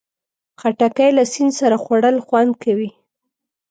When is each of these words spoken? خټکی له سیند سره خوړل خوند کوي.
خټکی 0.59 1.09
له 1.17 1.23
سیند 1.31 1.51
سره 1.59 1.75
خوړل 1.83 2.15
خوند 2.25 2.51
کوي. 2.63 2.89